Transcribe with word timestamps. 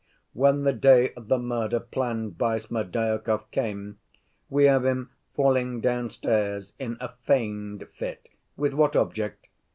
"When 0.33 0.63
the 0.63 0.73
day 0.73 1.13
of 1.13 1.27
the 1.27 1.37
murder 1.37 1.79
planned 1.79 2.35
by 2.35 2.57
Smerdyakov 2.57 3.51
came, 3.51 3.99
we 4.49 4.63
have 4.65 4.83
him 4.83 5.11
falling 5.35 5.79
downstairs 5.79 6.73
in 6.79 6.97
a 6.99 7.09
feigned 7.25 7.87
fit—with 7.99 8.73
what 8.73 8.95
object? 8.95 9.45